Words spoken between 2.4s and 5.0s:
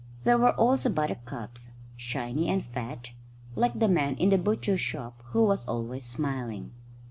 and fat, like the man in the butcher's